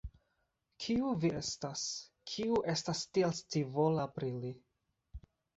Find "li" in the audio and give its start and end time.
4.43-4.59